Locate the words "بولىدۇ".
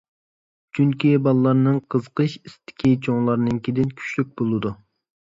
4.43-4.79